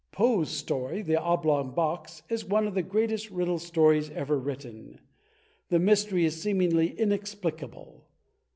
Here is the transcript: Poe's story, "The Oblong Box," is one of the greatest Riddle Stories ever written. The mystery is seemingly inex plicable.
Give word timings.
Poe's 0.11 0.49
story, 0.49 1.03
"The 1.03 1.21
Oblong 1.21 1.75
Box," 1.75 2.23
is 2.27 2.43
one 2.43 2.65
of 2.65 2.73
the 2.73 2.81
greatest 2.81 3.29
Riddle 3.29 3.59
Stories 3.59 4.09
ever 4.09 4.39
written. 4.39 4.99
The 5.69 5.77
mystery 5.77 6.25
is 6.25 6.41
seemingly 6.41 6.89
inex 6.95 7.35
plicable. 7.35 8.01